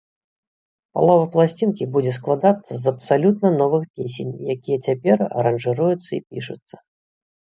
Палова 0.95 1.25
пласцінкі 1.35 1.83
будзе 1.97 2.13
складацца 2.19 2.73
з 2.85 2.93
абсалютна 2.93 3.53
новых 3.61 3.83
песень, 3.99 4.33
якія 4.57 4.77
цяпер 4.89 5.17
аранжыруюцца 5.39 6.09
і 6.19 6.25
пішуцца. 6.29 6.75